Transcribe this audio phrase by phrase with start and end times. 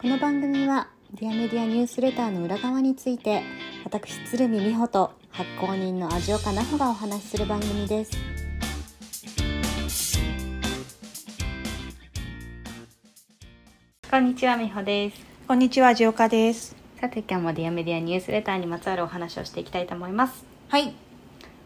[0.00, 3.42] この番組はディアメディアニュースレターの裏側について
[3.84, 8.12] 私鶴見美穂と発行人の味岡奈穂がお話しする番組です
[14.10, 16.74] こんにちは美穂ですこんにちは、ジオカです。
[16.98, 20.94] さて今日もディアメディアニュースレターにまつわるお話をしていきたいと思いますはい。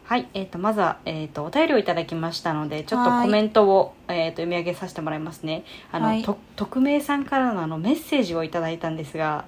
[0.05, 3.27] はい、えー、とまずは、えー、とお便りをいただきましたのでちょっとはい。
[3.27, 5.65] コメントを、えー、と読み上げさせてもらいますね。
[5.93, 6.23] あの、はい。
[6.23, 9.47] と匿名さんからのあのメッセージをいただいたんですが。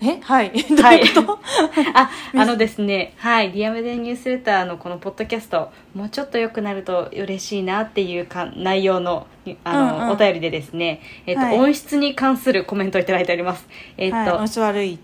[0.00, 0.50] え、はい。
[0.50, 1.02] はい。
[1.94, 9.26] ああのですねはい「ディアメデニュースレター」のこのポッドキャストもうちょっと良くなると嬉しいなっていうか内容の
[9.64, 10.10] あの、うんうん。
[10.10, 11.58] お便りでですね、えーとはい。
[11.58, 13.66] 音質に関するコメントをいただいております。
[13.96, 14.98] えっ、はい、と、音質悪い。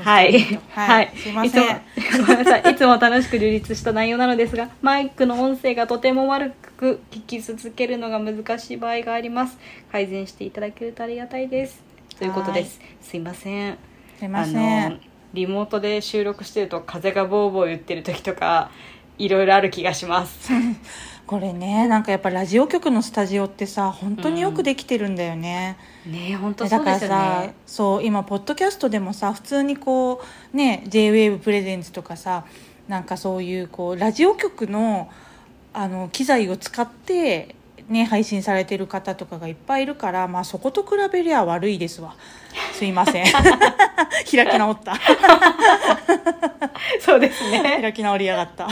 [0.00, 0.40] はい。
[0.70, 1.12] はい。
[1.16, 1.76] すいません。
[1.96, 2.72] いつも ごめんなさい。
[2.72, 9.58] いつも楽しく流立した内容なのですが、マイクの音声がとても悪く聞き続けるのが難しい場合があります。
[9.92, 11.82] 改善していただけるとありがたいです。
[12.18, 12.80] ということです。
[13.00, 13.78] すいません。
[14.18, 15.00] すいませあのん。
[15.32, 18.70] リモートで収録してると風がボーボー言ってる時とか、
[19.18, 20.50] いろいろある気がします。
[21.30, 25.76] これね、なんかやっぱラジオ局のスタジオってさ、本当によくできてるんだよね。
[26.04, 30.20] ねえ、本当だそうですよからさね。、そう、今、ポッドキャストでもさ、普通にこ
[30.52, 32.46] う、ね、JWAVE プレゼンツとかさ、
[32.88, 35.08] なんかそういう、こう、ラジオ局の、
[35.72, 37.54] あの、機材を使って、
[37.90, 42.14] ね、配信されてる方とかがいっぱいいるから、まあそこと比べりゃ悪いですわ。
[42.72, 43.24] すいません。
[44.30, 44.94] 開き直った。
[47.00, 47.80] そうですね。
[47.82, 48.68] 開き直りやがった。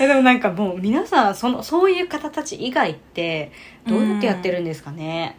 [0.00, 3.50] え でもなんかもう皆さんそのそういう方たち以外って
[3.84, 5.36] どうやってやってるんですかね、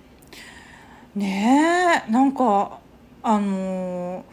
[1.15, 2.79] ねえなんか
[3.23, 4.23] あのー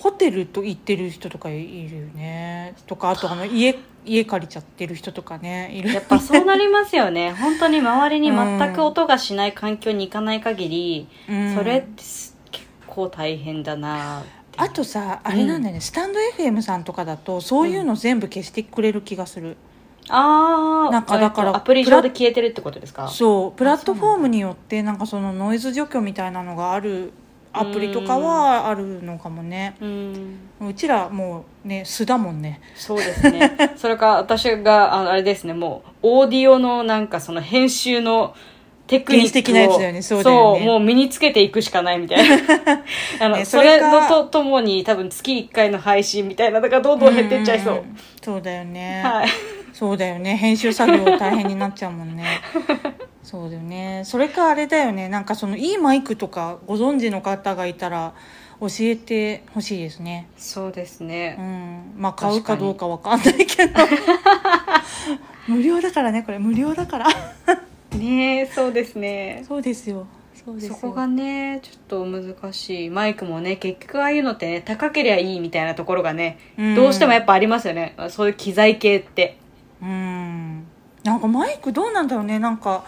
[0.00, 2.74] ホテルと行ってる人とかいるよね。
[2.86, 5.92] とかあとあの家家借りちゃってる人とかねいる。
[5.92, 7.32] やっぱそうなりますよね。
[7.38, 11.54] 本当に周りに全く音がしない環境に行かない限り、うん。
[11.54, 14.22] それってす結構大変だな
[14.56, 19.56] あとさあれなんだよね、スタンド FM さんとかだとそういうの全部消してくれる気がする、
[20.08, 23.08] ああなんかだからアプリ上で消えてるってことですか？
[23.08, 23.58] そう。
[23.58, 27.12] プラットフォームによってなんかそのノイズ除去みたいなのがある
[27.52, 29.76] アプリとかはあるのかもね。
[30.60, 32.60] うちらもうね素だもんね。
[32.74, 33.52] そうですね。
[33.76, 35.52] それか私があのあれですね。
[35.52, 38.34] もうオーディオのなんかその編集の
[38.86, 40.02] テクニック的なやつだよね。
[40.02, 40.66] そうだよね。
[40.66, 42.36] もう身につけていくしかないみたいな。
[43.20, 47.84] あの、ねそれのとともに多分月1回の配信みたいなのがどんどん減ってっちゃいそう、
[48.22, 49.28] そうだよね、はい。
[49.72, 50.36] そうだよね。
[50.36, 52.24] 編集作業大変になっちゃうもんね
[53.22, 54.02] そうだよね。
[54.04, 55.08] それかあれだよね。
[55.08, 58.14] なんかそのいいマイクとかご存知の方がいたら
[58.60, 60.28] 教えてほしいですね。
[60.36, 62.00] そうですうね、ん。
[62.00, 63.74] まあ買うかどうかわかんないけど。
[65.48, 66.38] 無料だからねこれ。
[66.38, 67.06] 無料だから。
[67.96, 69.44] ねえそうですね。
[69.46, 70.06] そうですよ。
[70.34, 70.74] そうですよ。
[70.74, 72.90] そこがねちょっと難しい。
[72.90, 76.74] マイクもね結局ああいうのってね高けりゃいいみたいなところがね、うん。
[76.74, 77.94] どうしてもやっぱありますよね。
[78.08, 79.36] そういう機材系って。
[79.82, 80.66] うん。
[81.04, 82.38] なんかマイクどうなんだろうね。
[82.38, 82.84] なんか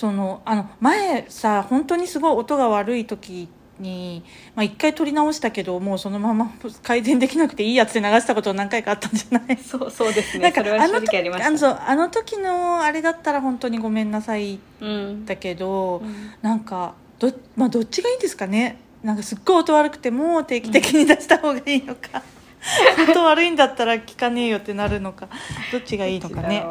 [0.00, 4.22] そのあの前さ本当にすごい音が悪い時に、
[4.54, 6.50] まあ、一回撮り直したけどもうそのまま
[6.82, 9.58] 改善できなくていいやつで流したこと何回かあったんじゃない？
[9.58, 16.30] そうそうですなんかあの時直あのあの時のあれだったら本当にごめんなさいうんだけど、うん。
[16.40, 18.78] なんかど,、まあ、どっちがいいんですかね？
[19.02, 22.22] なんかすっごい音悪くても定期的に出した方がいいのか、
[23.10, 25.28] 音悪いんだったら聞かねえよってなるのか。
[25.70, 26.64] どっちがいいのかね？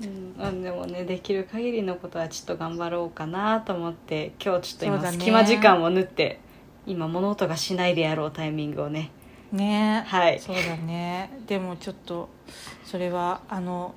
[0.00, 6.38] うん、あでもねできる限りのことはちょっと頑張ろうかなと思って今日ちょっと今、隙間時間を縫って
[6.86, 9.10] 今物音がしないでやろうタイミングをね。
[9.52, 10.04] ね。
[10.06, 10.40] はい。
[10.40, 11.30] そうだね。
[11.46, 12.28] でもちょっと
[12.84, 13.94] それはあの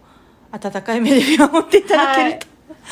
[0.51, 2.47] 温かい目で見守っていただけると、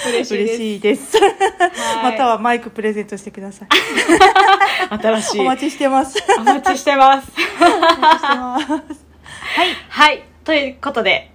[0.09, 0.53] 嬉しいです。
[0.53, 2.12] 嬉しいです、はい。
[2.12, 3.70] またはマイクプレゼントしてください。
[5.02, 5.41] 新しい。
[5.41, 6.18] お待ちしてます。
[6.38, 7.31] お待ちしてます。
[7.31, 8.68] お待ちしてます。
[8.70, 9.74] はい。
[9.90, 10.24] はい。
[10.46, 11.31] ということで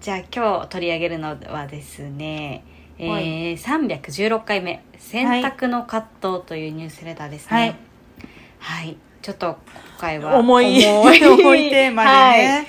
[0.00, 2.64] じゃあ今日取り上げるのはですね
[2.98, 3.24] えはい。
[3.54, 7.76] ー、316回目「選択の葛藤」というニュースレターですね。
[8.58, 12.66] はい、ちょっと今回は重い重い 重いテーマでね、はい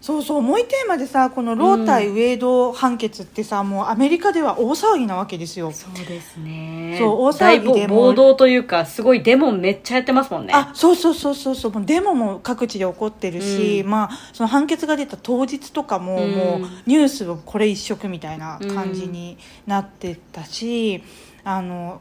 [0.00, 5.70] そうそう重いテーマでさこのロー対ウェイド判決ってさ、もうアメリカでは大騒ぎなわけですよ。
[5.72, 6.96] そうですね。
[6.98, 10.54] そう大騒ぎで暴動というかすごいデモめっちゃやってますもんね。
[10.54, 11.72] あそうそうそうそうそう。
[11.72, 13.90] もうデモも各地で起こってるし、うん。
[13.90, 16.30] まあその判決が出た当日とかも、うん。
[16.32, 19.36] もうニュースはこれ一色みたいな感じに
[19.66, 21.02] なってたし、
[21.44, 22.00] あの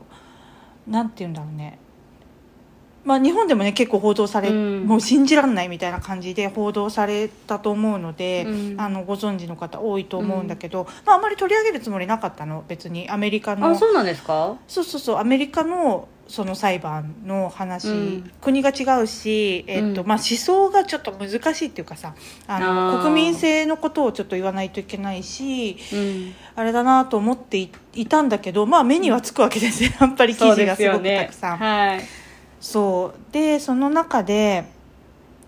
[0.88, 1.80] なんて言うんだろうね
[3.06, 4.86] まあ、日本でもね結構報道され、うん。
[4.86, 8.82] もう信じられないみたいな感じで報道されたと思うので、うん。
[8.82, 13.10] あのご存知の方多いと思うんだけど、まあ、あんまり取り上げるつもりなかったの別に。
[13.10, 14.58] アメリカのあそうなんですか？
[14.68, 15.18] そうそうそう。
[15.18, 18.32] アメリカのその裁判の話、うん。
[18.42, 20.08] 国が違うし、えっとうん。
[20.08, 22.14] まあ、思想がちょっと難しいっていうかさ
[22.46, 26.34] あの国民性のことをちょっと言わないといけないしうん。
[26.56, 31.58] あれだなと思っていいたんだけど、まあ、目にはつくわけですよやっぱり記事がすごくたくさん。
[31.58, 32.02] はい
[32.60, 33.34] そう。
[33.34, 34.66] でその中で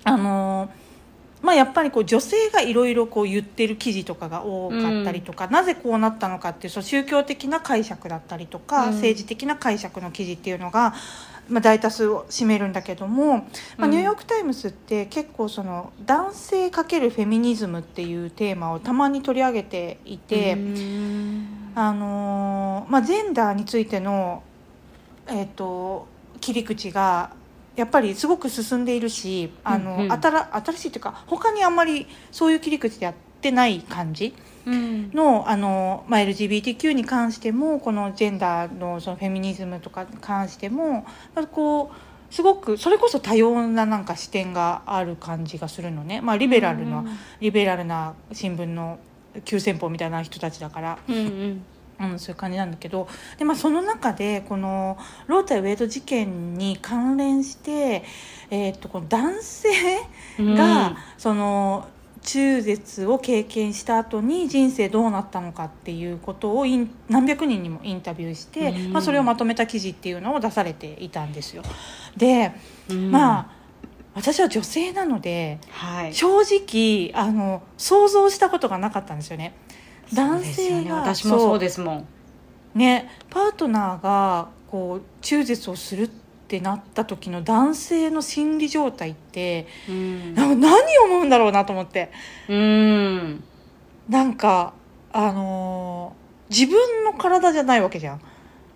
[0.04, 0.70] あの
[1.42, 8.94] まあやっぱりこう女性がいろいろこう言ってる記事とかが多かったりとか、なぜこうなったのかっていうその宗教的な解釈だったりとか、うん。
[8.94, 10.94] 政治的な解釈の記事っていうのが、
[11.50, 13.38] まあ、大多数を占めるんだけども、
[13.78, 13.90] まあ、うん。
[13.90, 20.54] ニューヨーク・タイムズって結構その男性×フェミニズムっていうテーマをたまに取り上げていて。
[20.54, 21.62] うん。
[21.74, 24.44] あのーまあ、ジェンダーについての、
[25.28, 26.06] えー、と
[26.42, 27.32] 切り口が
[27.76, 30.12] やっぱりすごく進んでいるしあの、うんうん。
[30.12, 34.34] 新新しいというか他にあんまりそういう切り口でやってない感じ
[34.66, 35.12] うん。
[35.12, 47.04] のあの、まあ、LGBTQ に関してもこのジェンダーのそのフェミニズムとかに関してもまあこうすごくそれこそ多様ななんか視点がある感じがするのね、まあ、リベラルな、
[47.42, 49.00] リベラルな新聞の
[49.44, 50.98] 急先鋒みたいな人たちだから。
[51.08, 51.66] うんうん
[52.02, 53.08] うん、そういう感じなんだけど
[53.38, 58.04] で、まあ、その中でこのロータイ・ウェイド事件に関連して、
[58.50, 59.70] えー、とこの男性
[60.40, 61.88] うんが、その
[62.22, 66.66] 中絶を経験した後に人生どうなったのかっていうことを
[67.10, 71.64] 何百人にもインタビューして、うんまあ、それをまとめた記事っていうのを出されていたんですよ。
[72.16, 72.54] で、
[72.90, 73.62] うんまあ
[74.14, 79.56] 私は女性なのではい正直あの想像したことがなかったんですよね。
[80.14, 82.08] 男性が私もそうですもん。
[82.74, 86.08] ねパートナーがこう中絶をするっ
[86.48, 90.34] てなった時の男性の心理状態ってうん。
[90.36, 90.70] 何
[91.00, 92.12] を思うんだろうなと思って。
[92.48, 93.44] うん。
[94.10, 94.74] なんか
[95.14, 96.22] あのー
[96.52, 98.22] 自分の体じゃないわけじゃん。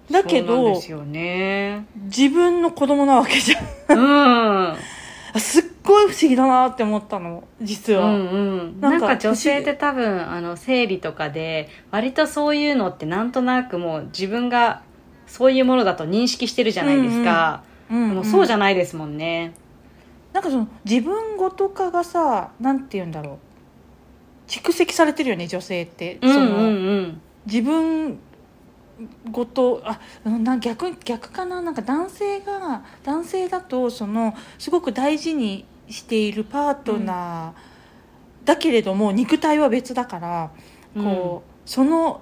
[0.10, 1.86] だけどですよね。
[2.06, 3.98] 自分の子供なわけじゃん。
[3.98, 4.68] うん。
[4.72, 4.78] あ
[5.38, 14.82] すっごい不思議だなって思ったの実は、うんうん、なんんか女性って多分あの生理とかで割とそういうのってなんとなくもう自分が
[15.28, 19.54] そういうものだと認識してるじゃないですか、うんでもそうじゃゃないですもんね。
[20.34, 23.38] なんかその自分ごと化がさなんて言うんだろう。
[24.48, 27.22] 蓄積されてるよね女性って、そのうんうんうん。
[27.46, 28.18] 自分
[29.32, 31.62] ごとあうんな逆逆かな？
[31.62, 40.52] なんか男性が男性だとそのすごく大事にしているパートナーだけれども、肉体は別だから
[40.96, 42.22] こう、その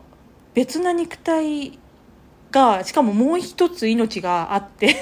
[0.53, 1.79] 別な肉体
[2.51, 4.95] がしかももう一つ命があって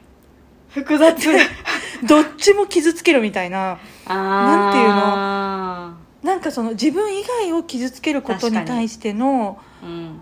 [0.70, 1.30] 複雑
[2.06, 3.78] どっちも傷つけるみたいな
[4.08, 4.94] なんていうの？
[4.94, 10.20] のなんかその自分以外を傷つけることに対してのうん。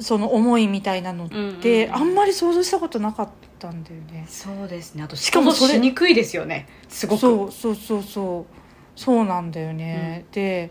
[0.00, 2.00] その思いみたいなのって、うんうん。
[2.00, 3.32] あんまり想像したことなかった
[3.70, 4.26] んだよね。
[4.28, 5.02] そうですね。
[5.02, 6.68] あとししかもそれしにくいですよね。
[6.88, 7.20] すごく。
[7.20, 8.64] そうそうそうそう。
[8.96, 10.70] そうなんだよね、で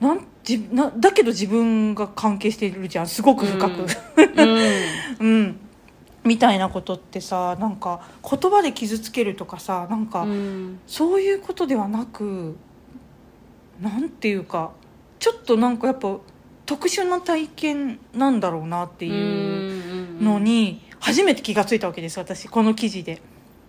[0.00, 3.06] なんじなだけど自分が関係しているじゃん。
[3.06, 3.86] すごく深く。
[4.36, 5.20] うん。
[5.20, 5.60] うん、
[6.24, 10.78] みたいなことってさなんか言葉で傷つけるとかさなんか、うん。
[10.86, 12.56] そういうことではなく
[13.80, 14.72] なんていうか
[15.18, 16.16] ちょっとなんかやっぱ
[16.66, 23.20] 特殊な体験なんだろうなっていうのに初めて気がついたわけです私この記事で。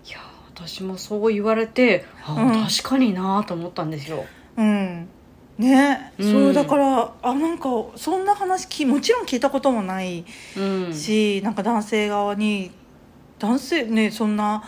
[0.08, 0.20] いや
[0.54, 2.63] 私もそう言われてあ、うん。
[2.65, 4.24] 確かになと思ったんですよ。
[4.56, 5.10] うん。
[5.58, 6.32] ね、うん。
[6.32, 7.65] そうだからあなんか
[7.98, 10.24] そんな話きもちろん聞いたこともない
[10.58, 10.94] うん。
[10.94, 12.72] し、なんか男性側に
[13.38, 14.63] 男性ねそんな、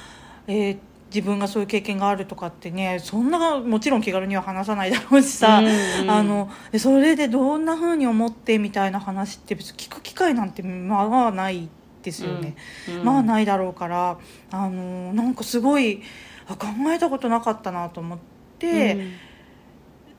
[0.48, 0.78] えー
[1.10, 6.12] 自分がそういう経験があるとかってねそんなもちろん気軽には話さないだろうしさ、うんうん。
[6.12, 11.70] あのでそれでどんな風に思ってみたいな話って別に聞く機会なんてまあない
[12.04, 12.56] ですよね。
[12.90, 13.04] うん。
[13.04, 14.18] まあないだろうから
[14.52, 16.02] あのなんかすごい
[16.48, 18.20] あ考えたことなかったなと思っ
[18.60, 18.94] て。
[18.96, 19.12] うん。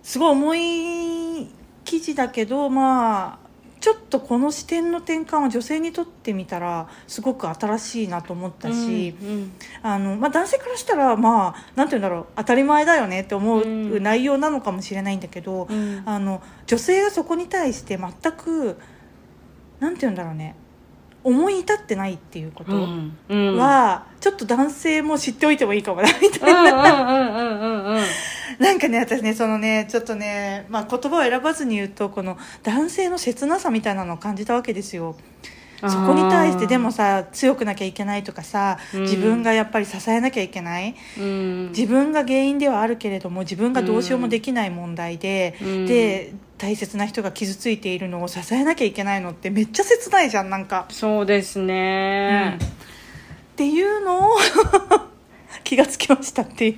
[0.03, 1.49] すごい重い
[1.85, 3.49] 記事だけどまあ
[3.81, 9.53] ちょっとこの視点の転換は女性にとってみたらすごく新しいなと思ったし、うん。
[9.83, 14.03] あのまあ、男性からしたらまあなんて言うんだろう当たり前だよねって思ううん。
[14.03, 16.03] 内容なのかもしれないんだけど、うん。
[16.07, 18.79] あの女性がそこに対して全く
[19.79, 20.57] なんて言うんだろうね
[21.29, 22.73] 思い至ってないっていうこと
[23.33, 27.99] は、ちょっと男性も知っておいてもいいかもなみたいうんな。
[28.59, 35.17] なんかね私ねそのねちょっとね、まあ、言葉を選ばずに言うとこの男性の切なさみたいなのを感じたわけですよ。
[35.81, 39.01] そこに対してでもさ強くなきゃいけないとかさうん。
[39.03, 41.69] 自分がやっぱり支えなきゃいけない、うん。
[41.69, 45.87] 自分が原因ではあるけれども自分がどうしようもできない問題で、うん。
[45.87, 50.87] で大切な人が傷ついているのを支えなきゃいけないのってめっちゃ切ないじゃんなんか。
[50.91, 52.59] そうですね。
[53.53, 54.37] っていうのを
[55.63, 56.77] 気がつきましたっていう。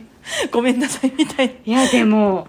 [0.50, 1.54] ごめんなさいみたいな。
[1.64, 2.48] いやでも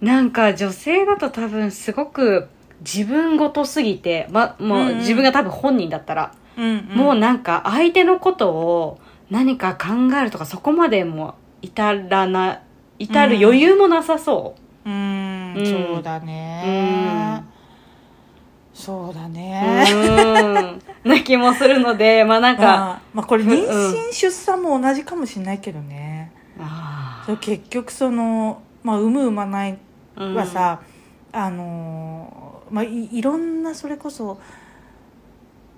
[0.00, 2.48] なんか女性だと多分すごく
[2.80, 4.98] 自分ごとすぎて、ま、もうんううん。
[4.98, 6.96] 自分が多分本人だったら、うんうん。
[6.96, 12.60] もうなんか相手のことを何か考えるとかそこまでも至らな
[12.98, 14.88] 至る余裕もなさそう。
[14.88, 15.54] ーん。
[15.56, 15.66] うん。
[15.94, 17.44] そうだね。
[18.72, 19.84] そうだね。
[21.04, 21.10] うん。
[21.10, 26.32] な気もするのでまあなんか、まあ、まあこれうん妊娠出産も同じかもしれないけどね。
[26.58, 30.80] あそう結局その、まあ、産む産まないーはさ、
[31.32, 34.38] あのーまあいいろんなそれこそ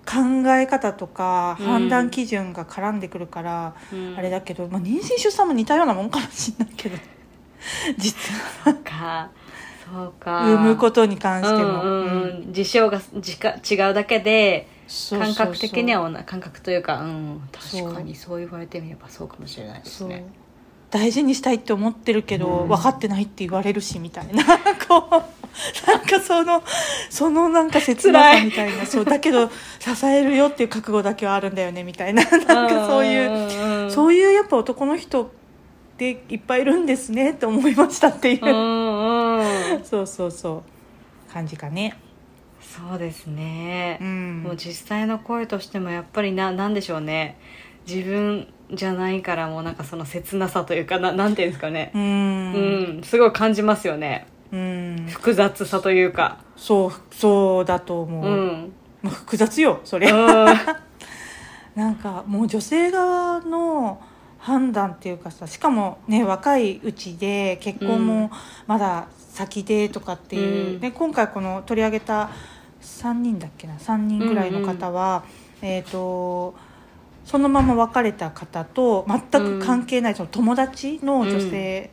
[0.05, 1.67] 考え方とかうん。
[1.67, 4.15] 判断基準が絡んでくるから、うん。
[4.17, 6.97] あれだけど、まあ、妊娠出産も似たようなもんかもしれないけど。
[7.97, 8.35] 実
[8.65, 9.31] はか
[9.93, 10.45] そうか。
[10.45, 12.45] 産むことに関しても、うんうんうん。
[12.47, 12.53] うん。
[12.53, 14.69] 事象がじか違うだけで
[15.11, 18.39] 感覚的には同じ感覚というか、うん、確かにそう。
[18.39, 20.27] 言われてみればそうかもしれないですね。
[20.91, 22.69] 大事にしたいって思ってるけど、うん。
[22.69, 24.45] 分かってないって言われるしみたいな
[24.89, 25.42] こう
[25.87, 26.63] なんかその
[27.11, 32.25] そのなんか切なさみたいなそうだけど支えるよっていう覚悟だけはあるんだよねみたいな。
[32.25, 35.29] なんかそういう、そういうやっぱ男の人っ
[35.99, 38.41] ていっぱいいるんですねって思いましたっていう、
[39.85, 40.63] そうそうそ
[41.31, 41.33] う。
[41.33, 41.97] 感じかね。
[42.61, 43.99] そうですね。
[44.01, 44.43] う、ん。
[44.45, 47.39] もう実際の声としてもやっぱりななんでしょうね。
[47.87, 51.91] 自分じゃないからもうなんかその切なさというかななんていうんですかね。
[51.95, 55.07] ううんん、すごい感じますよねうん。
[55.09, 56.39] 複雑さというか。
[56.57, 58.73] そうそうだと思う、うん。
[59.03, 60.47] まあ、複雑よそれ、うん。
[61.75, 64.01] なんかもう女性側の
[64.39, 68.31] 判断っていうかさしかもね若いうちで結婚うも
[68.67, 70.81] まだ先でとかっていう、うん。
[70.81, 72.31] ね、今回この取り上げた
[72.83, 75.25] 3人だっけな3人ぐらいの方は、
[75.63, 76.55] えっ、と
[77.25, 81.91] そのまま別れた方と全く関係ないその友達の女性、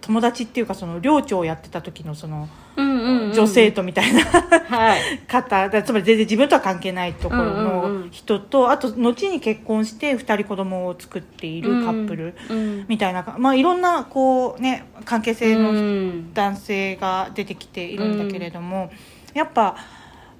[0.00, 3.32] 友達っていうかその寮長をやってた時のそのうんうんうん。
[3.32, 5.00] 女性とみたいなはい。
[5.26, 8.10] 方だつまり全然自分とは関係ないところうんうんのうん。
[8.10, 12.84] 人と、あと後に結婚して2人子供を作っているカップルうん。
[12.88, 16.32] みたいな、まあいろんなこうね関係性うのん。
[16.34, 18.90] 男性が出てきているんだけれども、
[19.34, 19.76] やっぱ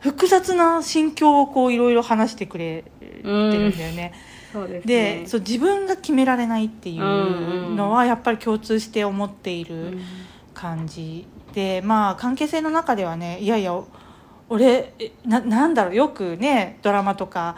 [0.01, 3.29] 複雑な心境をこういろいろ話してくれてる
[3.69, 4.13] んだよね。
[4.53, 9.99] そうですでねそう自分が決められないっていうのはやっぱり共通して思っている。
[10.61, 11.27] 感じ。
[11.55, 13.81] でまあ関係性の中ではねいやいや
[14.49, 17.57] 俺えななんだろうよくねドラマとか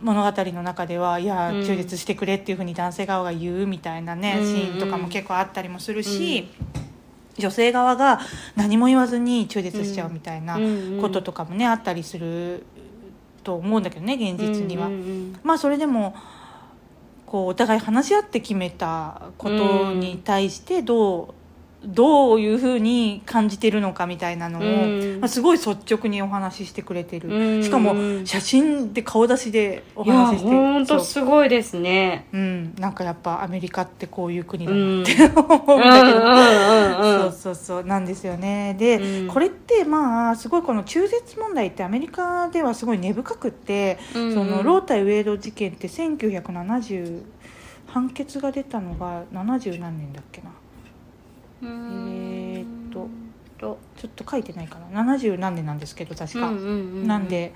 [0.00, 1.64] 物語の中ではいやうん。
[1.64, 6.48] 中絶してくれっていうふうに男性側が言うみたいなね、うんシーンとかも結構あったりもするし、
[7.38, 8.20] 女性側が
[8.56, 10.58] 何も言わずに中絶しちゃうみたいな
[11.00, 12.64] こととかもねあったりする
[13.44, 14.86] と思うんだけどね現実には。
[14.86, 16.16] うんうんまあそれでも
[17.26, 21.33] こうお互い話し合って決めたことに対してどう、
[21.86, 25.20] どういうふうに感じてるのかみたいなのを、うん。
[25.20, 27.62] まあ、すごい率直にお話ししてくれてる、うん。
[27.62, 30.50] しかも写真で顔出しでお話しして。
[30.50, 32.26] 本当すごいですね。
[32.32, 32.38] う。
[32.38, 36.20] ん、なんかやっぱアメリカってこういう国だうんなって思うんだけど、
[37.02, 37.84] そうそうそう。
[37.84, 38.74] なんですよね。
[38.78, 39.28] で、うん。
[39.28, 47.22] これってまあすごいこの中絶問題ってアメリカではすごい根深くって、そのロー対ウェイド事件って1970
[47.86, 50.53] 判決が出たのが70何年だっけな？
[51.64, 53.08] えーっと
[53.58, 55.02] とちょっと書いてないかな。
[55.02, 56.68] 70何年なんですけど確か、うんうんう
[57.04, 57.54] んなんで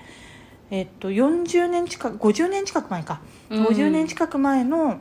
[0.71, 5.01] えっと40年近く50年近く前か、うん50年近く前の、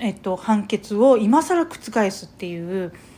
[0.00, 2.92] えっと、判決を今更覆すっていう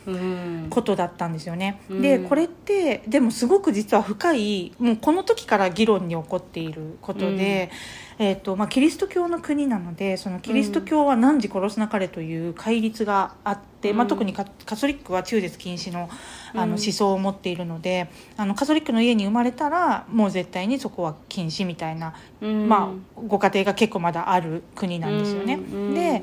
[0.69, 2.01] ことだったんですよね、うん。
[2.01, 7.71] でこれってでもすごく実は深いもうこの時から議論に起こっていることで、
[8.17, 13.97] えーとまあ、キリスト教の国なのでそのキリスト教は何時殺すなかれという戒律があって、うん。
[13.97, 16.09] まあ、特にカカソリックは中絶禁止の
[16.53, 16.69] あうん。
[16.71, 22.67] の思想を持っているので、あのカソリックの家に生まれたらもう絶対にそこは禁止みたいな、うん。
[22.67, 25.55] まあ、ご家庭が結構まだある国なんですよね。
[25.55, 25.93] うん。
[25.93, 26.21] で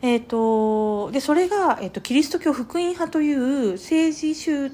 [0.00, 4.70] えー、とでそれが、えー、とキリスト教福音派という政治宗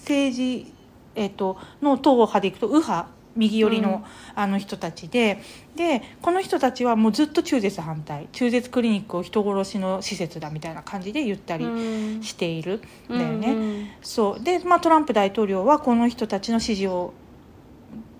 [0.00, 0.72] 政治、
[1.14, 4.04] えー、との党派でいくと右派右寄りの,、
[4.34, 5.40] あの人たちで
[5.76, 8.28] でこの人たちはもうずっと中絶反対。
[8.32, 12.22] 中絶クリニックを人殺しの施設だみたいな感じで言ったりうん。
[12.22, 12.80] している。
[13.12, 13.52] んだよね。
[13.52, 13.88] うん。
[14.00, 14.42] そう。
[14.42, 17.12] で、まあ、トランプ大統領はこの人たちの支持を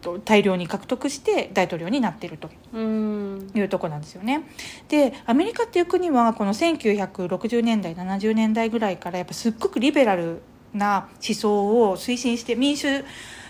[0.06, 2.48] と大量に獲得して大統領になっていると。
[2.72, 4.42] うんいうとこなんですよね。
[4.88, 13.04] でアメリカっていう国はこの1960年代70年代ぐらいからやっぱすっごくリベラルな思想を推進して民主、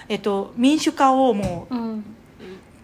[0.08, 2.04] えっと、民主化をもううん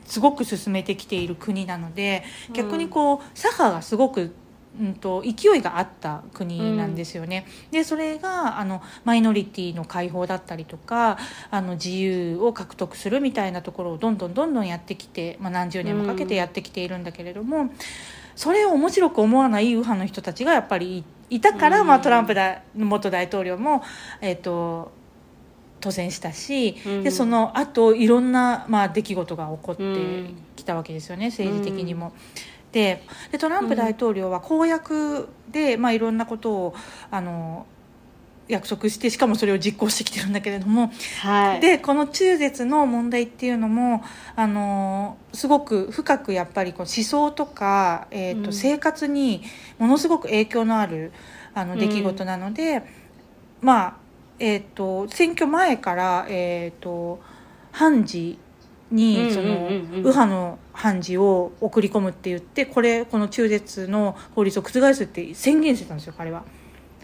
[0.04, 4.34] すごく進めてきている国なので逆にこう左派がすごく
[4.80, 7.46] うんと勢いがあった国なんですよね。
[7.70, 11.18] でそれがあのマイノリティの解放だったりとか
[11.50, 17.70] あの自由を獲得するみたいなところをどんどんどんどんやってきて、まあ、何十年もかけてやってきているんだけれども、
[18.34, 23.82] それを面白く思わない右派の人たちがやっぱりいたから、まあ、トランプだ元大統領も、
[24.20, 24.92] えっと
[25.82, 32.12] 当選したし、うんでその後いろんな、まあ、出来事が起こってうんきたわけですよね政治的にも。
[32.72, 36.74] ででトランプ大統領は公約で、まあ、いろんなことを
[37.10, 37.66] あの
[38.48, 41.60] 約束してしかもそれを実行してきてるんだけれども、はい。
[41.60, 44.02] でこの中絶の問題っていうのも
[44.34, 48.52] あのすごく深くやっぱりこう思想とか、えーとうん。
[48.52, 49.42] 生活に
[49.78, 51.12] ものすごく影響のある
[51.54, 52.82] あのうん出来事なので、
[53.60, 53.96] まあ
[54.38, 57.20] えー、と選挙前から、えー、と
[57.70, 58.38] 判事
[58.92, 59.66] にそのうんうんうん。
[59.66, 66.44] うん右派の判事を送り込むって言ってこれこの中絶の法律を覆すって宣言してたんですよ彼は。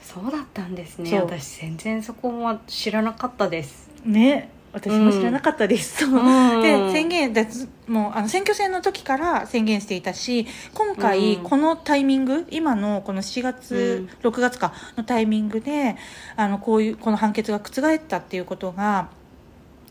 [0.02, 1.21] そうだったんですね。
[1.21, 3.90] 私全然そこは知らなかったです。
[4.04, 4.50] ね。
[4.73, 6.04] 私も知らなかったです。
[6.04, 6.18] そう。
[6.18, 6.62] うん。
[6.62, 7.45] で宣言だ
[7.87, 11.42] もうあの選挙戦の時から宣言していたし今回うん。
[11.42, 15.97] このタイミング、今のこの7月、6月かのタイミングで
[16.37, 19.09] あのこういうこの判決が覆ったっていうことが、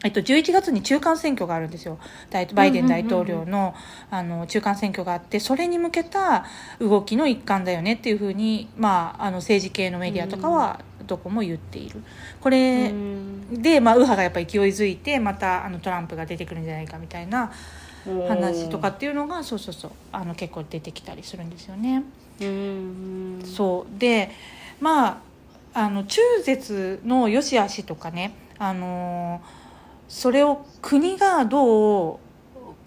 [0.04, 1.98] えっと、11月に中間選挙があるんですよ。
[2.30, 3.74] 大バイデン大統領の,、
[4.12, 6.46] あの中間選挙があってそれに向けた
[6.80, 12.04] 動きの一環だよねっていうふうに、まあ、あの政治系のメディアとかはどこも言っている。
[12.42, 13.62] これ、うん。
[13.62, 17.52] で、まあ、右派がやっぱり勢いづいてまたあのトランプが出てくるんじゃないかみたいな
[18.28, 22.04] 話とかっていうのがそうそうそうあの結構出てきたりするんですよね。
[22.42, 24.00] うんそう。
[24.00, 24.30] で
[24.80, 25.18] まあ
[25.74, 29.42] あの中絶の良し悪しとかねあの
[30.08, 32.20] それを国がどう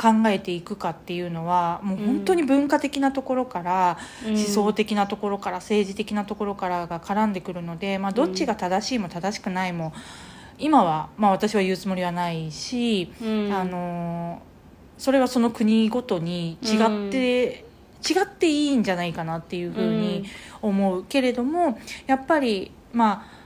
[0.00, 4.34] 考えていくかっていうのはもう本当に文化的なところから、うん。
[4.34, 9.92] 思想的なところから政治的なところからが絡んでくるので、まあ、どっちが正しいも正しくないも
[10.58, 13.52] 今は、まあ、私は言うつもりはないし、うん。
[13.52, 14.40] あの
[14.96, 17.64] それはその国ごとに違って、
[18.08, 20.24] 違っていいんじゃないかなっていうふうに
[20.62, 23.40] 思うけれどもやっぱりまあ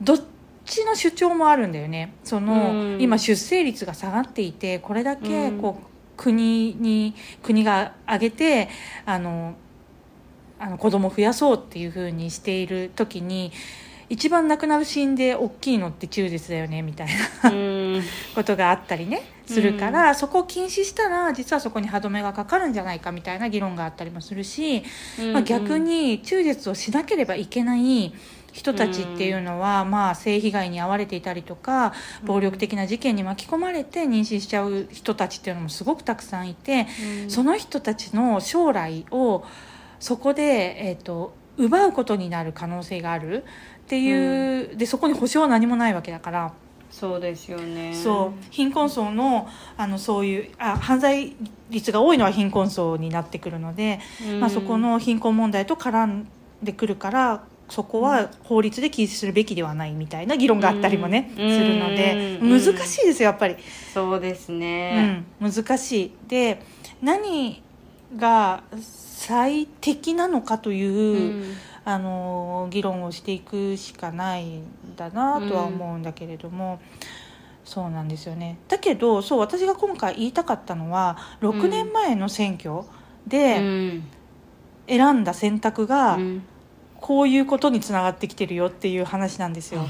[0.00, 0.18] どっ
[0.64, 2.14] ちの主張もあるんだよね。
[2.24, 3.02] その、うん。
[3.02, 5.60] 今出生率が下がっていてこれだけうん。
[5.60, 8.68] こう、国に国が挙げて
[9.06, 9.54] あの
[10.58, 13.50] あの子供増やそうっていうふうにしている時に
[14.08, 17.08] 一番亡くなるシーンで大きいのって中絶だよねみたい
[17.42, 18.02] なうん。
[18.34, 24.84] ことがあったりねするから、そこを禁止したら実はそこに歯止めがかかるんじゃないかみたいな議論があったりもするし、
[25.32, 28.14] まあ、逆に中絶をしなければいけない
[28.52, 36.86] 人たちっていうのは、まあ、性被害に遭われていたりとか暴力的な事件に巻き込まれて妊娠しちゃう人たちっていうのもすごくたくさんいて、
[37.22, 37.30] うん。
[37.30, 39.44] その人たちの将来を
[39.98, 46.52] そこで、えー、と奪うことになる可能性があるっていう、でそこに保証は何もないわけだから。
[46.90, 47.94] そうですよね。
[47.94, 48.44] そう。
[48.50, 51.34] 貧困層のあのそういうあ犯罪
[51.70, 54.40] 率が多いのは貧困層になってくるので、うん。
[54.40, 56.28] まあ、そこの貧困問題と絡ん
[56.62, 61.50] でくるからそこは法律で禁止するべきではないみたいな議論があったりもね、うん。
[61.50, 62.50] するのでうん。
[62.50, 63.56] 難しいですよやっぱり、
[63.94, 66.12] そうですうね、ん、難しい。
[66.28, 66.60] で
[67.00, 67.62] 何
[68.14, 71.54] が最適なのかという、うん。
[71.84, 74.62] あの議論をしていくしかないん
[74.94, 76.78] だなとは思うんだけれども、
[77.64, 78.58] そうなんですよね。
[78.68, 82.84] だけどそう私が今回言いたかったのは6年前の選挙う
[83.26, 84.04] でん。
[84.86, 86.42] 選んだ選択がうん
[87.02, 89.86] こういうことにつながってきてるよっていう話なんですよ。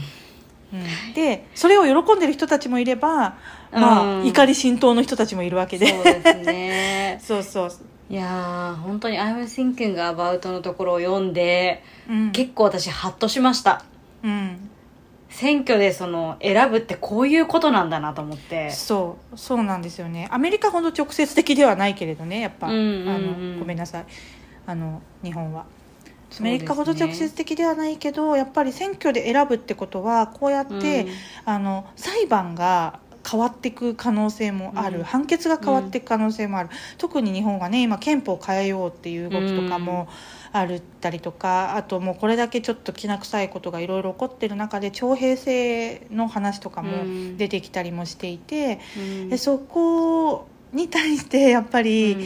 [0.72, 3.36] うん、でそれを喜んでる人たちもいれば、
[3.70, 5.86] まあうん怒り心頭の人たちもいるわけで。
[5.86, 7.20] そうですね。
[7.22, 7.72] そうそう、
[8.08, 13.84] いやー本当に「I'm thinking about」のところを読んでうん、結構私ハッとしました。
[14.24, 14.70] うん。
[15.28, 18.70] 選挙でその選ぶってこういうことなんだなと思って。
[18.70, 19.38] そう。
[19.38, 20.28] そうなんですよね。
[20.30, 23.08] アメリカほど直接的ではないけれどねやっぱ、うんうんうん。
[23.08, 24.04] あのごめんなさい。
[24.66, 25.64] あの日本は。
[26.40, 31.06] アメリカほど直接的ではないけどやっぱり選挙で選ぶってことはこうやって、
[31.44, 35.04] あの裁判が変わっていく可能性もある、うん。
[35.04, 40.08] 判決が変わっていく可能性もある、特に日本はね今憲法を変えようっていう動きとかも
[40.50, 47.36] あるったりとか、あともうこれだけちょっときな臭いことがいろいろ起こってる中で徴兵制の話とかもうん。
[47.36, 49.28] 出てきたりもしていて、うん。
[49.28, 52.16] でそこに対してやっぱり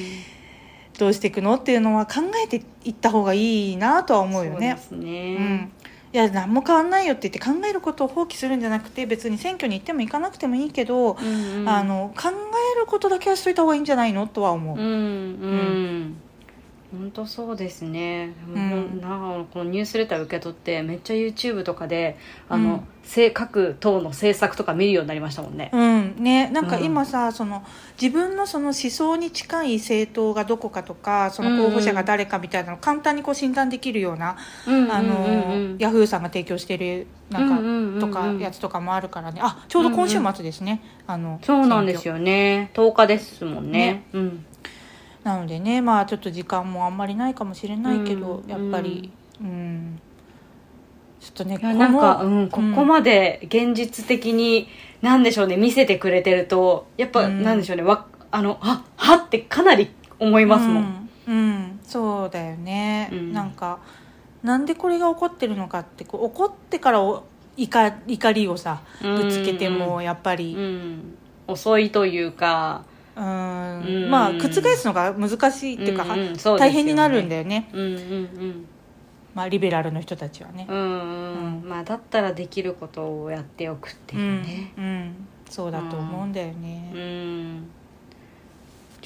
[0.98, 4.78] どうしていくのっていうのは考えていった方がいいなとは思うよね。
[4.88, 5.72] そうね、うん。
[6.12, 11.68] いや何も変わんないよって言って考えることを放棄するんじゃなくて別に選挙に行っても行かなくてもいいけど、うんうん。
[11.68, 12.30] あの考
[12.76, 14.26] えることだけはしといた方がいいんじゃないの？
[14.26, 14.76] とは思う。
[14.76, 14.84] うん。
[14.84, 16.16] うん
[16.92, 19.00] 本当そうですね、うん。
[19.00, 22.16] なんかこのニュースレター受け取ってめっちゃ YouTube とかで
[22.48, 22.80] あの、うん。
[23.06, 25.70] せ各党の政策とか見るようになりましたもんね。
[25.72, 26.16] うん。
[26.22, 26.84] ね、なんかうん。
[26.84, 27.64] 今さ、その
[28.00, 38.00] 自分のその思想に近い政党がどこかとかその候補者が誰かみたいなのを簡単にこう診断できるような、あのヤフーさんが提供しているなんか、うんうんうんうん。
[38.00, 39.40] とかやつとかもあるからね。
[39.42, 42.70] あちょうど今週末ですね、あのそうなんです選よね。
[42.74, 43.78] 10日ですもんね。
[43.78, 44.06] ね。
[44.12, 44.26] うん。
[44.28, 44.40] 挙
[45.26, 49.10] なのでねまあちょっと時間もあんまりないかもしれないけど、うんやっぱり
[49.40, 50.00] うん。
[51.18, 54.68] ちょっとねなんか、うん、ここでまで現実的に
[55.02, 57.42] なんでしょうね見せてくれてるとやっぱ、うん。
[57.42, 61.80] なんでしょうねわあのははってかなり思いますもん、うん、うん。
[61.82, 63.32] そうだよね、うん。
[63.32, 63.80] なんか
[64.44, 67.24] なんでこれが起こってるのかってこう怒ってからお
[67.56, 71.16] 怒怒りをさぶつけてもやっぱうり、ん、
[71.48, 72.84] 遅いというか
[73.16, 73.80] うん。
[73.82, 74.10] うん。
[74.10, 76.36] まあ覆すのが難しいっていうか、うんうん。
[76.36, 76.60] そうね。
[76.60, 78.66] 大変になるんだよね、うんうん
[79.34, 80.66] まあ、リベラルの人たちはね。
[80.68, 80.76] うん。
[80.76, 81.62] うん。
[81.62, 84.72] うん、まあだったらできることをやっておくっていうね。
[84.76, 86.92] うんうん、そうだと思うんだよね。
[86.94, 87.70] うん、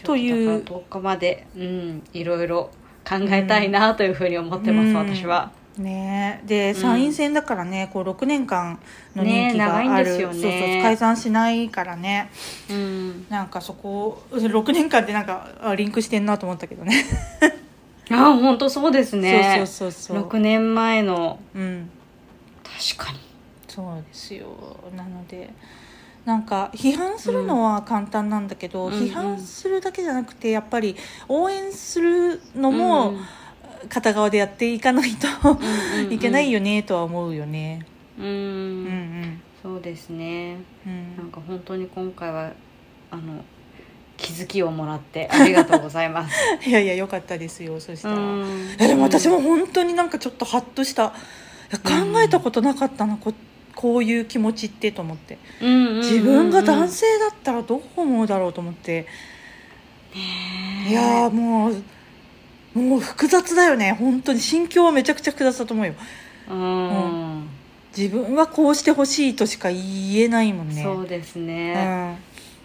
[0.03, 2.71] というちょっとだから10日まで、うん、いろいろ
[3.09, 4.95] 考えたいなというふうに思ってます、うん。
[4.95, 6.43] 私はね。
[6.47, 6.75] でん。
[6.75, 8.79] 参院選だからね、こう6年間
[9.17, 10.43] の任期がある、そうそう
[10.83, 12.31] 解散しないからね。
[12.71, 13.27] うん。
[13.29, 17.05] なんかそこ6 年間ってなんかあリンクしてんなと思ったけどね。
[18.13, 19.57] あ本当そうですね。
[19.57, 20.29] そうそうそうそう。
[20.29, 21.39] 6年前の。
[21.55, 21.91] うん。
[22.63, 23.19] 確かに。
[23.69, 24.47] そうですよ。
[24.97, 25.51] なので
[26.25, 30.97] なんか批判するのは簡単なんだけど、うん批判するだけじゃなくてやっぱり
[31.29, 33.15] 応援するのも
[33.89, 35.27] 片側でやっていかないと、
[36.11, 37.87] いけないよねとは思うよね。
[38.19, 38.37] うん、ううん。
[39.23, 40.59] んそうですね。
[40.87, 41.17] うん。
[41.17, 42.53] なんか本当に今回は
[43.11, 43.45] あの
[44.17, 46.37] 気づきをもらってありがとうございます。
[46.69, 47.81] いやいや良かったですよ。
[47.81, 48.77] そしたら、うん。
[48.79, 51.13] えでも私も本当になんかちょっとハッとした。
[51.85, 53.33] 考えたことなかったなこ
[53.77, 55.39] こういう気持ちってと思って。
[55.61, 59.07] 自分が男性だったらどう思うだろうと思って。
[60.89, 61.83] いやーもう
[62.75, 63.97] もう複雑だよね。
[63.99, 64.41] 本当に。
[64.41, 65.95] 心境はめちゃくちゃ複雑だと思うよ。
[66.49, 67.49] うん、
[67.97, 70.83] 自分はこうしてほしいとしか言えないもんね。
[70.83, 72.17] そうですうね、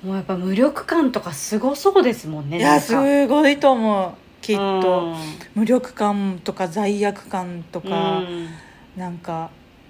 [0.03, 0.07] ん。
[0.07, 4.11] もうやっぱ無力感とかすごそうですもんねいやすごいと思う。
[4.41, 5.15] きっと、うん。
[5.55, 8.49] 無力感とか罪悪感とか、うん。
[8.95, 9.49] なんか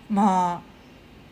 [0.09, 0.61] まあ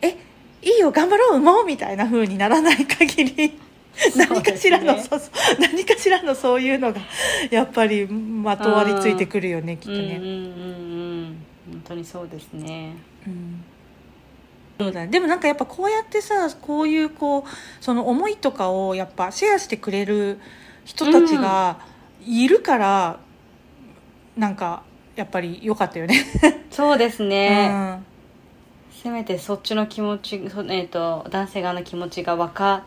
[0.01, 0.17] え
[0.61, 3.59] いいよ頑張ろう産もうみたいな風にならない限り
[4.15, 5.59] 何かしらのそうそうそう。
[5.61, 7.01] 何かしらのそういうのが
[7.51, 10.41] やっぱりまとわりついてくるよねきっとね、うんうんうんう
[11.29, 11.45] ん。
[11.71, 12.95] 本当にそうですね。
[13.27, 13.63] うん。
[14.79, 15.07] そうだね。
[15.07, 20.39] でもなんかやっぱこうやってさこういうこうその思いとかをやっぱシェアしてくれる
[20.85, 21.77] 人たちが
[22.25, 23.19] いるから、
[24.35, 24.83] なんか
[25.15, 26.25] やっぱり良かったよね。
[26.71, 28.05] そうですね、うん。
[28.91, 32.83] せめてそっちの気持ち、そえー、と男性側の気持ちが分か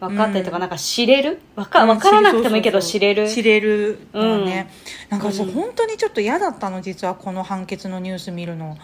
[0.00, 0.60] 分かったりとか、うん。
[0.60, 1.40] なんか知れる？
[1.56, 3.00] 分かうん分からなくてもいいけどそうそうそう。
[3.00, 3.28] 知れる？
[3.28, 3.98] 知れる。
[4.12, 4.70] のね、
[5.10, 5.52] なんかさ、うん。
[5.52, 8.76] 本当にちょっと嫌だったの実はこの判決のニュース見るの。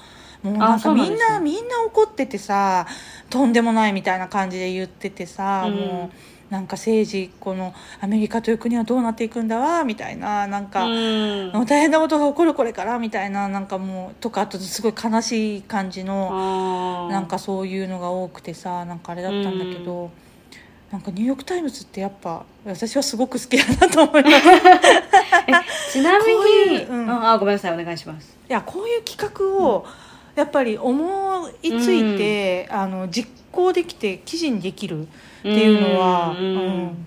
[0.43, 1.29] もうなんあかみんそうなんですね。
[1.31, 2.87] なみんな怒っててさ
[3.31, 5.75] とんでもないみたいな感じで言っててさ、うん。
[5.75, 6.17] もう
[6.51, 11.53] なんか政治このアメリカという国はどうなっていくんだわみたいななんか、うん。
[11.53, 17.11] もう大変なことが起こるこれからみたいななんかもうとかあとすごい悲しい感じの、あー。
[17.11, 20.11] なんかそういうのが多くてさなんかあれだったんだけど、
[20.95, 24.39] なんかニューヨーク・タイムズってやっぱ私はすごく好きだなと思います。
[25.93, 26.35] ちなみ
[26.71, 27.11] にううん。
[27.11, 28.39] ああごめんなさいお願いします。
[28.47, 29.85] やこういう企画を
[30.37, 35.07] やっぱり思いついて、あの実行できて記事にできるっ
[35.43, 37.07] ていうのは、うんうん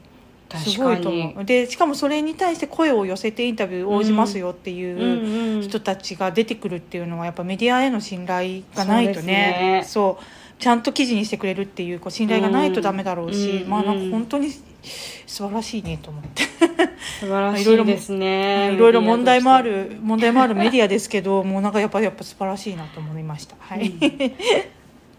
[0.50, 1.45] すごいとに思う。
[1.45, 4.95] でしかもそれに対して声を寄せてインタビュー応じますよっていう。
[4.97, 5.62] うんうん。
[5.62, 9.84] 人たちが出てくるっていうのはやっぱメディアへの信頼がないとね。
[9.86, 10.17] そうね。
[10.19, 10.23] そう
[10.60, 14.06] ちゃんと記事にしてくれるっていうこう信頼がないとダメだろうし、うんまあなんうん。
[14.06, 16.43] か本当に素晴らしいねと思って、
[17.20, 18.74] 素晴らしいですね。
[18.74, 23.56] いろいろ問題もある問題もあるメディアですけど もうなんかやっぱやっぱ素晴らしいなと思いました。
[23.60, 23.93] はい、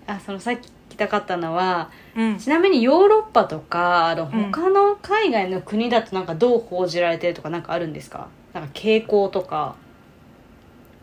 [0.07, 2.39] あそのさっき聞きたかったのはうん。
[2.39, 8.29] ちなみにヨーロッパとかあのうん他の海外の国だとなんかどう報じられてるとかなんかあるんですか？
[8.55, 9.77] なんか傾向とか。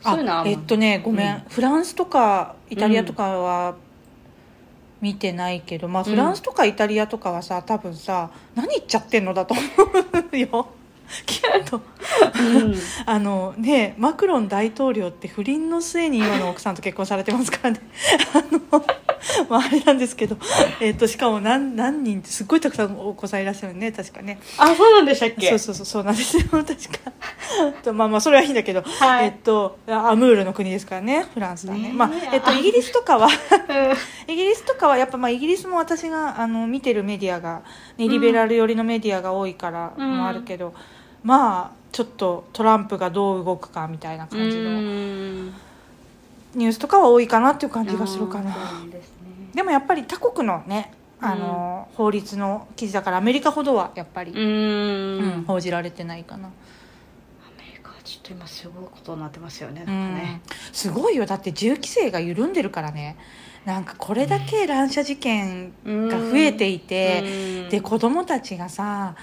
[0.02, 1.42] そういうのえっとねごめん、うん。
[1.50, 3.76] フランスとかイタリアとかは
[5.02, 9.64] 見てないけど、まあフランスとかイタリアとかはさ多分さ何言っちゃってんのだと思
[10.32, 10.68] うよ。
[11.26, 11.82] きっと
[12.40, 12.76] うん。
[13.06, 17.82] あのねマクロン大統領って不倫の末に今の奥さんと結婚されてますからね。
[18.34, 18.86] あの、
[19.50, 20.38] まあ、あれなんですけど、
[20.80, 24.40] えっとしかも何何人ってすっごいたくさんお子さんいらっしゃるね確かね。
[24.58, 25.50] あそうなんでしたっけ？
[25.50, 26.76] そうそうそうそうなんですよ 確か。
[27.84, 29.26] とまあまあそれはいいんだけど、はい。
[29.26, 31.92] えっとアムールの国ですからねフランスはね。
[31.94, 33.34] まあえっとイギリスとかはうん。
[34.34, 37.62] イギリスとかはやっぱまあイギリスも私があの見てるメディアが、
[37.98, 40.18] ね、リベラル寄りのメディアが多いからうん。
[40.18, 40.74] もあるけど、
[41.24, 45.46] まあちょっとトランプがどう動くかみたいな感じうのん。
[46.56, 48.50] ニュースとかは多いかなっていう感じがするかな。
[48.52, 49.15] あーそうですね
[49.56, 50.92] でもやっぱり他国のね
[51.22, 56.52] あの、法律の記事だからアメリカほどはやっぱり、ううんん報じられてないかな、ア
[57.58, 60.42] メリカはちょっと今すごいことになってますよねうなんかんね、
[60.74, 61.26] すごいよ。
[61.26, 63.16] だって銃規制が緩んでるからね。
[63.64, 67.70] なんかこれだけ乱射事件が増えていて、うん。
[67.70, 69.16] で子供たちがさ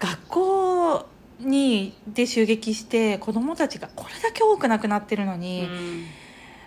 [0.00, 1.06] 学校
[1.40, 6.06] にで襲撃して子供たちがこれだけ多く亡くなってるのうに、ん。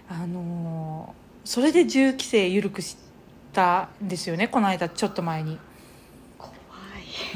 [0.10, 2.97] あのーそれで銃規制緩くし
[3.53, 5.57] たんですよねこの間ちょっと前に。
[6.38, 6.51] 怖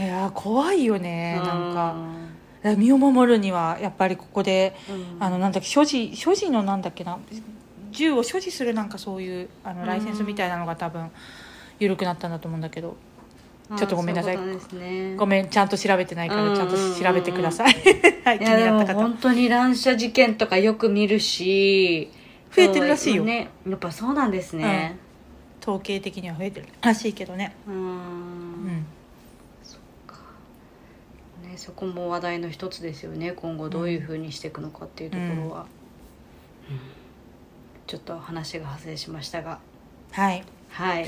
[0.04, 0.06] い。
[0.06, 2.76] やー怖いよねいなんか。
[2.76, 5.24] 身を守るにはやっぱりここでうん。
[5.24, 7.20] あのなんだっけ所持所持のなんだっけな
[7.92, 11.10] 銃を所持するなんかそういうあのライセンスみたいなのが多分
[11.80, 12.98] 緩くなったんだと思うんだけど。
[13.78, 14.38] ちょっとごめんなさい。
[14.74, 15.16] ね。
[15.16, 16.56] ごめんちゃんと調べてないからうん。
[16.58, 17.74] ちゃんと調べてください。
[18.26, 19.00] はい 気になった方。
[19.00, 22.12] 本当に乱射事件とかよく見るし
[22.56, 23.24] 増えてるらしいよ。
[23.24, 24.98] ねやっぱそうなんですね。
[25.62, 27.56] 統計的には増えてるらしいけどね。
[27.68, 27.76] うん。
[27.76, 28.86] うん。
[31.44, 33.32] ね、そこも話題の一つですよね。
[33.32, 35.66] 今後どういうふうにしていくのかっていうところは、
[36.70, 36.80] うん。
[37.88, 39.60] ちょっと話が派生しましたが。
[40.12, 40.44] はい。
[40.70, 41.08] はい。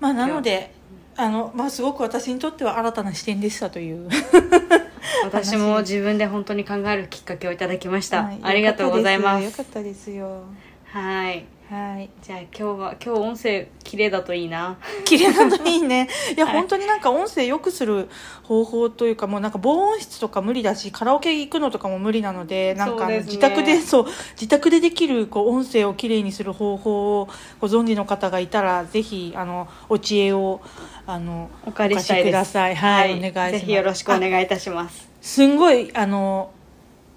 [0.00, 0.74] まあなので
[1.16, 4.08] あの、まあ、すごく私にとっては新たな視点でしたという。
[5.24, 8.38] 私も自分で本当に考えるきっかけをいただきました、はい。
[8.42, 9.44] ありがとうございます。
[9.44, 10.44] よかったですよ
[10.92, 11.46] はい。
[11.70, 12.10] はい。
[12.20, 14.76] じゃあ今日は今日音声綺麗だといいな。
[15.06, 16.06] 綺麗なのにいいね。
[16.36, 16.54] いや、はい。
[16.54, 18.10] 本当になんか音声良くする
[18.42, 23.32] 方法というかもうなんか防音室とか無理だしカラオケ行くのとかも無理なのでなんかあのそうですね。
[23.32, 27.28] 自宅でそう自宅でできるこう音声をきれいにする方法を
[27.58, 30.60] ご存知の方がいたらぜひあのお知恵を
[31.06, 32.76] あのお借りしたいお貸しください。
[32.76, 33.52] はいお願いします。
[33.52, 35.08] ぜひよろしくお願いいたします。
[35.22, 36.50] すんごいあの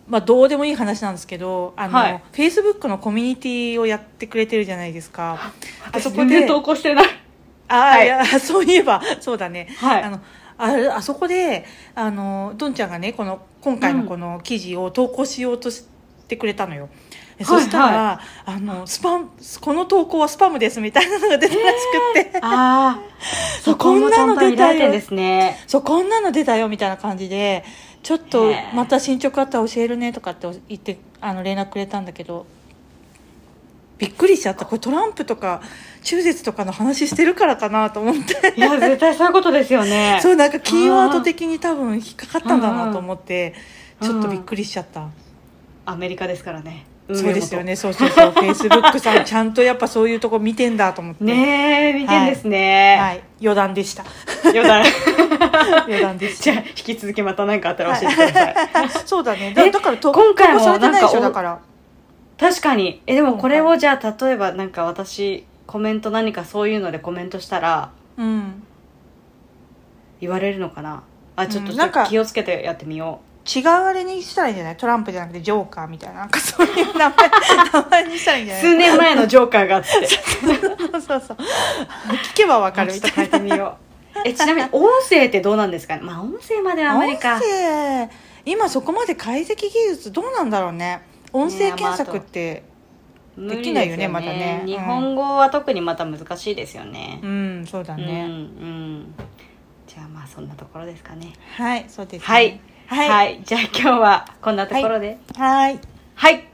[0.07, 2.23] まあどうでもいい話なんですけどあの、はい。
[2.31, 5.53] Facebook のコミュニティをやってくれてるじゃないですか。
[5.91, 7.05] あそこで投稿してない。
[7.67, 8.05] あ、はい。
[8.05, 9.67] い、や そういえばそうだね。
[9.79, 10.03] はい。
[10.03, 10.19] あの
[10.57, 11.65] あれあそこで
[11.95, 15.85] あのどんちゃんがねこの今回のこの記事を投稿しようとし
[16.27, 16.89] てくれたのよ、
[17.37, 21.75] でそしたら、はあのスパムこの投稿はスパムですみたいなのが出たらし
[22.13, 22.39] くって。
[22.41, 22.99] ああ
[23.61, 24.93] そうそこんなの出たよ。
[25.67, 27.65] そうこんなの出たよみたいな感じで
[28.05, 32.45] ちょっとまた進捗あったら教えるねとかって言ってあの連絡くれたんだけど
[33.97, 34.63] びっくりしちゃった。
[34.63, 35.63] これトランプとか
[36.03, 38.53] 中絶とかの話してるからかなと思って。
[38.57, 40.19] いや絶対そういうことですよね。
[40.21, 43.55] そうなんかキーワード的に多分引っかかったんだなと思って
[44.01, 44.07] うん。
[44.07, 45.07] ちょっとびっくりしちゃった、
[45.85, 47.75] アメリカですからねそうですよね。
[47.75, 48.31] そうそうそう。
[48.31, 51.23] フェイスブックさんちゃんとやっぱそういうとこ見てんだと思って。
[51.23, 53.23] ねえ見てんですね、はい。
[53.39, 54.03] 余談でした。
[54.43, 54.83] 余談。
[55.85, 59.53] 余談でしじゃあ引き続きまた何かあったら教えてください、た そうだね。
[59.53, 61.59] だからと今回もされてないでしょだから。
[62.39, 63.01] 確かに。
[63.05, 68.63] えでもこれをじゃあ例えばなんか私コメント何かそういうのでコメントしたらうん。
[70.21, 71.03] 言われるのかな？
[71.35, 71.73] あちょっと
[72.05, 74.77] 気をつけてやってみよ違うあれにしたらいいんじゃない？
[74.77, 76.21] トランプじゃなくてジョーカーみたいな。
[76.21, 77.29] なんかそういう名前
[77.73, 78.63] 名前にしたらいいんじゃない？
[78.65, 79.89] う数年前のジョーカーがあって。
[79.89, 81.37] そうそうそう
[82.31, 83.77] 聞けばわかるちょっとみたいなみよ
[84.15, 84.21] う。
[84.25, 86.01] えちなみに音声ってどうなんですかね？
[86.01, 87.35] まあ音声まではあまりか。
[87.35, 88.09] 音声。
[88.45, 91.01] 今そこまで解析技術どうなんだろうね。
[91.33, 92.63] 音声検索って、
[93.37, 94.59] できないよねですまだね。
[94.61, 94.67] うん。
[94.67, 97.19] 日本語は特にまた難しいですよね。
[97.21, 99.15] うんそうだうんね、うん。
[99.85, 101.33] じゃあまあそんなところですかね。
[101.57, 102.25] はいそうですね。
[102.25, 105.17] はいはいはい、じゃあ今日はこんなところで。
[105.35, 105.79] はい。
[106.15, 106.47] はい、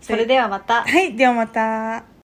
[0.00, 0.82] それではまた。
[0.82, 1.16] はい。
[1.16, 2.15] ではまた